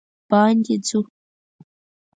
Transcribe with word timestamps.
باندې 0.29 0.75
ځو 0.87 0.99